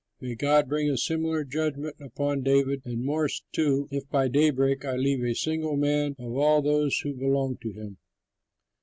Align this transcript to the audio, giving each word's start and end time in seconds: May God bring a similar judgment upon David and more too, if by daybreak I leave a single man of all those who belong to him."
May 0.19 0.33
God 0.33 0.67
bring 0.67 0.89
a 0.89 0.97
similar 0.97 1.43
judgment 1.43 1.95
upon 2.01 2.41
David 2.41 2.81
and 2.85 3.05
more 3.05 3.29
too, 3.51 3.87
if 3.91 4.09
by 4.09 4.29
daybreak 4.29 4.83
I 4.83 4.95
leave 4.95 5.23
a 5.23 5.35
single 5.35 5.77
man 5.77 6.15
of 6.17 6.35
all 6.35 6.63
those 6.63 6.97
who 7.03 7.13
belong 7.13 7.57
to 7.57 7.71
him." 7.71 7.97